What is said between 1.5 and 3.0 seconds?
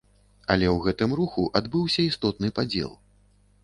адбыўся істотны падзел.